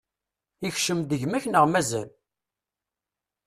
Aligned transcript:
Ikcem-d 0.67 1.11
gma-k 1.21 1.45
neɣ 1.47 1.65
mazal? 1.67 2.09